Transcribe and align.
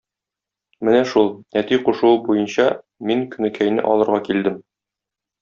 Менә 0.87 1.01
шул, 1.11 1.29
әти 1.61 1.79
кушуы 1.89 2.15
буенча, 2.23 2.65
мин 3.11 3.23
Көнекәйне 3.37 3.85
алырга 3.93 4.23
килдем. 4.31 4.59